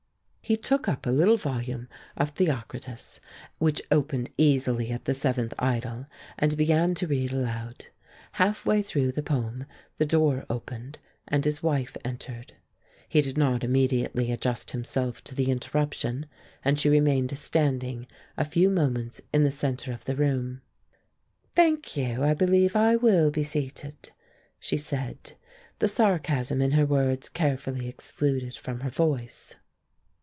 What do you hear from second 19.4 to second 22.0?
the centre of the room. "Thank